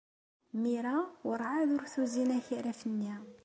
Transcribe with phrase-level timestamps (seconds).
[0.61, 0.95] Mira
[1.25, 3.15] werɛad ur tuzin akaraf-nni.